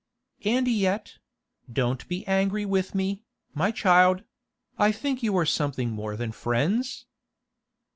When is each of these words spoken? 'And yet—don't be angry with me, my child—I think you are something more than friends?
'And 0.43 0.67
yet—don't 0.67 2.07
be 2.07 2.25
angry 2.25 2.65
with 2.65 2.95
me, 2.95 3.21
my 3.53 3.69
child—I 3.69 4.91
think 4.91 5.21
you 5.21 5.37
are 5.37 5.45
something 5.45 5.91
more 5.91 6.17
than 6.17 6.31
friends? 6.31 7.05